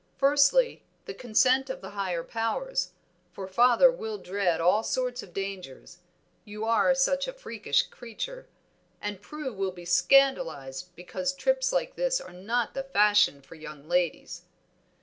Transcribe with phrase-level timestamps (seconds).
[0.17, 2.93] Firstly, the consent of the higher powers,
[3.33, 5.99] for father will dread all sorts of dangers
[6.43, 8.47] you are such a freakish creature,
[8.99, 13.87] and Prue will be scandalized because trips like this are not the fashion for young
[13.87, 14.45] ladies."